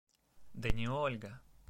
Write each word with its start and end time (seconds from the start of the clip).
Да 0.55 0.71
не 0.71 0.87
Ольга! 0.89 1.39